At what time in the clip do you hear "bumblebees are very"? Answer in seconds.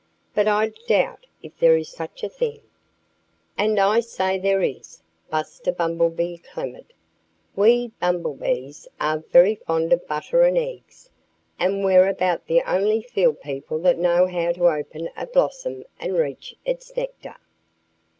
8.01-9.53